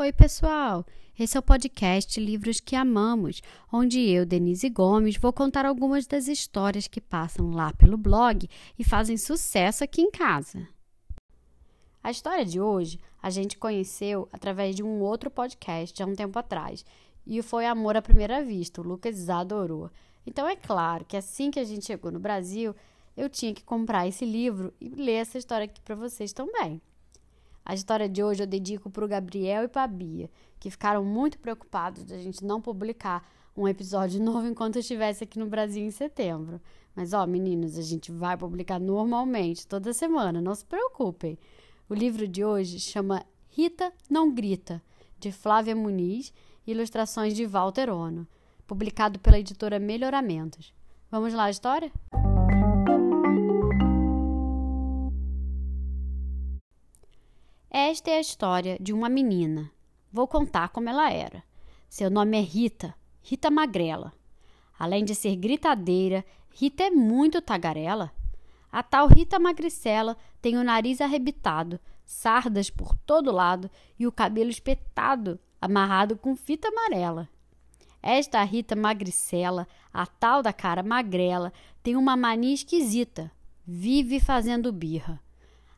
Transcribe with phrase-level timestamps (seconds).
[0.00, 0.86] Oi, pessoal!
[1.18, 6.26] Esse é o podcast Livros que Amamos, onde eu, Denise Gomes, vou contar algumas das
[6.26, 10.66] histórias que passam lá pelo blog e fazem sucesso aqui em casa.
[12.02, 16.38] A história de hoje a gente conheceu através de um outro podcast há um tempo
[16.38, 16.82] atrás,
[17.26, 19.90] e foi Amor à Primeira Vista, o Lucas adorou.
[20.26, 22.74] Então é claro que assim que a gente chegou no Brasil,
[23.14, 26.80] eu tinha que comprar esse livro e ler essa história aqui para vocês também.
[27.64, 31.04] A história de hoje eu dedico para o Gabriel e para a Bia, que ficaram
[31.04, 35.84] muito preocupados da gente não publicar um episódio novo enquanto eu estivesse aqui no Brasil
[35.84, 36.60] em setembro.
[36.94, 41.38] Mas, ó, meninos, a gente vai publicar normalmente, toda semana, não se preocupem.
[41.88, 44.82] O livro de hoje chama Rita Não Grita,
[45.18, 46.32] de Flávia Muniz,
[46.66, 48.26] ilustrações de Walter Ono,
[48.66, 50.72] publicado pela editora Melhoramentos.
[51.10, 51.90] Vamos lá a história?
[57.72, 59.70] Esta é a história de uma menina.
[60.12, 61.40] Vou contar como ela era.
[61.88, 64.12] Seu nome é Rita, Rita Magrela.
[64.76, 68.10] Além de ser gritadeira, Rita é muito tagarela.
[68.72, 74.50] A tal Rita Magricela tem o nariz arrebitado, sardas por todo lado e o cabelo
[74.50, 77.28] espetado, amarrado com fita amarela.
[78.02, 81.52] Esta Rita Magricela, a tal da cara magrela,
[81.84, 83.30] tem uma mania esquisita.
[83.64, 85.20] Vive fazendo birra.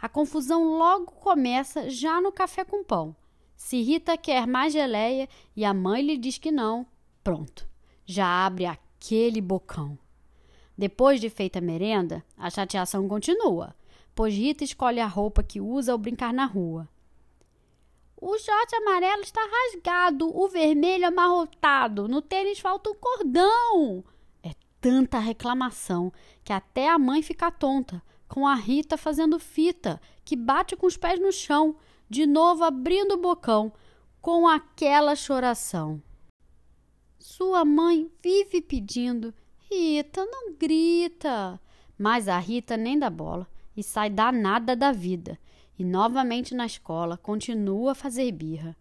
[0.00, 3.16] A confusão logo começa já no café com pão.
[3.56, 6.86] Se Rita quer mais geleia e a mãe lhe diz que não,
[7.24, 7.68] pronto,
[8.06, 9.98] já abre aquele bocão.
[10.76, 13.74] Depois de feita a merenda, a chateação continua,
[14.14, 16.88] pois Rita escolhe a roupa que usa ao brincar na rua.
[18.20, 24.04] O short amarelo está rasgado, o vermelho amarrotado, no tênis falta o cordão.
[24.42, 26.12] É tanta reclamação
[26.44, 30.96] que até a mãe fica tonta, com a Rita fazendo fita, que bate com os
[30.96, 31.76] pés no chão,
[32.08, 33.72] de novo abrindo o bocão,
[34.20, 36.02] com aquela choração.
[37.18, 39.34] Sua mãe vive pedindo:
[39.70, 41.60] Rita, não grita.
[41.98, 45.38] Mas a Rita nem dá bola e sai danada da vida.
[45.78, 48.76] E novamente na escola continua a fazer birra.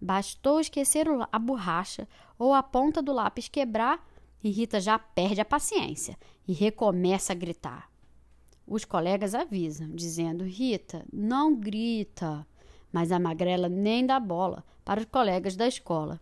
[0.00, 4.06] Bastou esquecer a borracha ou a ponta do lápis quebrar
[4.42, 6.16] e Rita já perde a paciência
[6.46, 7.87] e recomeça a gritar.
[8.70, 12.46] Os colegas avisam, dizendo: Rita, não grita.
[12.92, 16.20] Mas a magrela nem dá bola para os colegas da escola.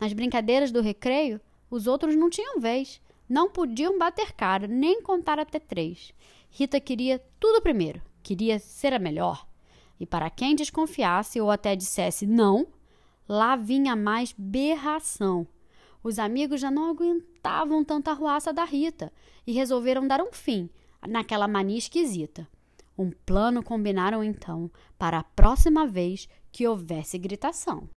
[0.00, 1.38] Nas brincadeiras do recreio,
[1.70, 2.98] os outros não tinham vez.
[3.28, 6.14] Não podiam bater cara, nem contar até três.
[6.48, 9.46] Rita queria tudo primeiro, queria ser a melhor.
[10.00, 12.66] E para quem desconfiasse ou até dissesse não,
[13.28, 15.46] lá vinha mais berração.
[16.02, 19.12] Os amigos já não aguentavam tanta arruaça da Rita
[19.46, 20.70] e resolveram dar um fim
[21.08, 22.48] naquela mania esquisita.
[22.96, 27.88] Um plano combinaram então para a próxima vez que houvesse gritação.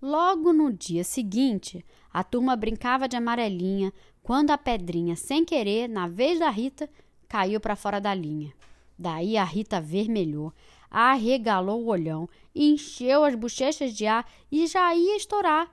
[0.00, 3.92] Logo no dia seguinte, a turma brincava de amarelinha
[4.22, 6.90] quando a pedrinha, sem querer, na vez da Rita,
[7.26, 8.52] caiu para fora da linha.
[8.98, 10.52] Daí a Rita vermelhou,
[10.90, 15.72] arregalou o olhão, encheu as bochechas de ar e já ia estourar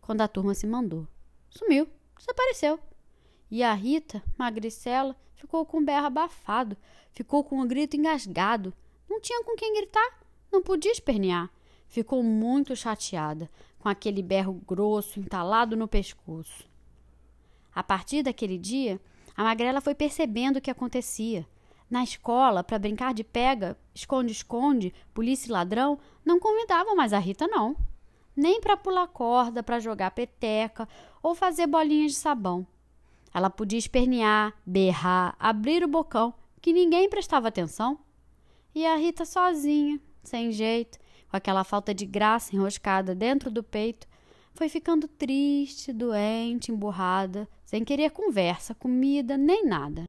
[0.00, 1.06] quando a turma se mandou.
[1.50, 2.78] Sumiu, desapareceu.
[3.50, 6.76] E a Rita, magricela, ficou com um berro abafado,
[7.12, 8.72] ficou com um grito engasgado.
[9.10, 10.20] Não tinha com quem gritar,
[10.52, 11.50] não podia espernear.
[11.88, 13.50] Ficou muito chateada,
[13.80, 16.64] com aquele berro grosso entalado no pescoço.
[17.74, 19.00] A partir daquele dia,
[19.36, 21.44] a magrela foi percebendo o que acontecia.
[21.90, 27.48] Na escola, para brincar de pega, esconde-esconde, polícia e ladrão, não convidavam mais a Rita,
[27.48, 27.76] não.
[28.34, 30.88] Nem para pular corda, para jogar peteca
[31.22, 32.66] ou fazer bolinhas de sabão.
[33.34, 37.98] Ela podia espernear, berrar, abrir o bocão, que ninguém prestava atenção.
[38.74, 40.98] E a Rita sozinha, sem jeito,
[41.28, 44.06] com aquela falta de graça enroscada dentro do peito,
[44.54, 50.04] foi ficando triste, doente, emburrada, sem querer conversa, comida, nem nada.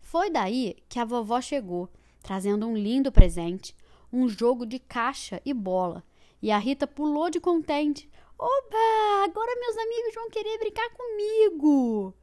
[0.00, 1.88] Foi daí que a vovó chegou,
[2.22, 3.74] trazendo um lindo presente,
[4.12, 6.04] um jogo de caixa e bola.
[6.42, 8.10] E a Rita pulou de contente.
[8.38, 9.24] Oba!
[9.24, 12.14] Agora meus amigos vão querer brincar comigo!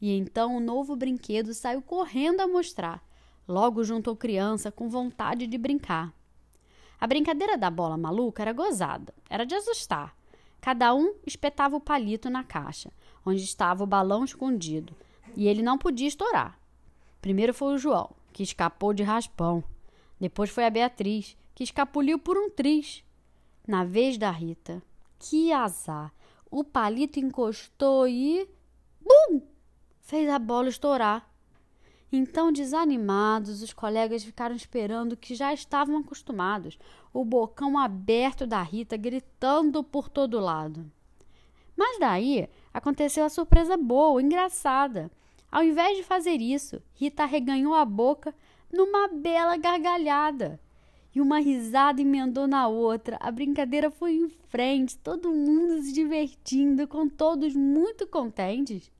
[0.00, 3.02] E então o novo brinquedo saiu correndo a mostrar.
[3.48, 6.12] Logo juntou criança com vontade de brincar.
[7.00, 10.16] A brincadeira da bola maluca era gozada, era de assustar.
[10.60, 12.90] Cada um espetava o palito na caixa,
[13.24, 14.94] onde estava o balão escondido,
[15.36, 16.58] e ele não podia estourar.
[17.20, 19.62] Primeiro foi o João, que escapou de raspão.
[20.18, 23.04] Depois foi a Beatriz, que escapuliu por um triz.
[23.66, 24.82] Na vez da Rita,
[25.18, 26.12] que azar!
[26.50, 28.48] O palito encostou e.
[29.00, 29.42] Bum!
[30.06, 31.28] Fez a bola estourar.
[32.12, 36.78] Então, desanimados, os colegas ficaram esperando o que já estavam acostumados,
[37.12, 40.90] o bocão aberto da Rita gritando por todo lado.
[41.76, 45.10] Mas daí aconteceu a surpresa boa, engraçada.
[45.50, 48.32] Ao invés de fazer isso, Rita reganhou a boca
[48.72, 50.60] numa bela gargalhada.
[51.12, 53.16] E uma risada emendou na outra.
[53.20, 58.92] A brincadeira foi em frente, todo mundo se divertindo, com todos muito contentes.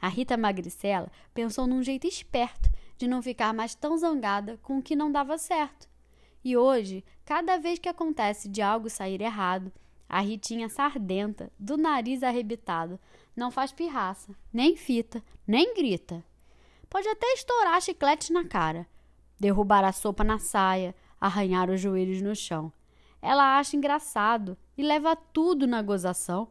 [0.00, 4.82] A Rita Magricela pensou num jeito esperto de não ficar mais tão zangada com o
[4.82, 5.88] que não dava certo.
[6.44, 9.72] E hoje, cada vez que acontece de algo sair errado,
[10.08, 12.98] a Ritinha sardenta, do nariz arrebitado,
[13.36, 16.24] não faz pirraça, nem fita, nem grita.
[16.88, 18.86] Pode até estourar chiclete na cara,
[19.38, 22.72] derrubar a sopa na saia, arranhar os joelhos no chão.
[23.20, 26.48] Ela acha engraçado e leva tudo na gozação.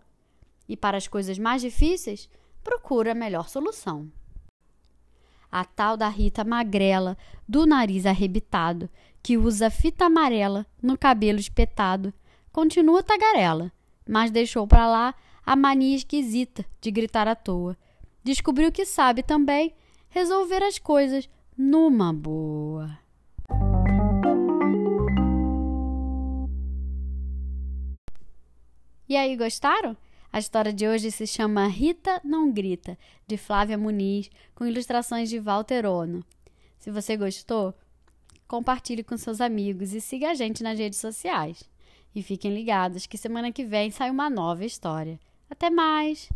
[0.68, 2.30] E para as coisas mais difíceis,
[2.68, 4.12] procura a melhor solução.
[5.50, 7.18] A tal da Rita magrela,
[7.48, 8.90] do nariz arrebitado,
[9.24, 12.14] que usa fita amarela no cabelo espetado,
[12.52, 13.72] continua tagarela,
[14.08, 15.16] mas deixou para lá
[15.46, 17.78] a mania esquisita de gritar à toa.
[18.22, 19.74] Descobriu que sabe também
[20.10, 23.00] resolver as coisas numa boa.
[29.08, 29.96] E aí, gostaram?
[30.32, 35.40] A história de hoje se chama Rita Não Grita, de Flávia Muniz, com ilustrações de
[35.40, 36.24] Walter Ono.
[36.78, 37.74] Se você gostou,
[38.48, 41.64] compartilhe com seus amigos e siga a gente nas redes sociais.
[42.14, 45.20] E fiquem ligados que semana que vem sai uma nova história.
[45.50, 46.30] Até mais!